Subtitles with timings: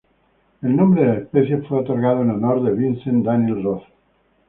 [0.63, 3.83] El nombre de la especie fue otorgado en honor de Vincent Daniel Roth.